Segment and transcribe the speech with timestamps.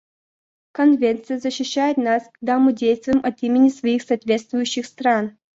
[0.71, 5.37] Конвенция защищает нас, когда мы действуем от имени своих соответствующих стран.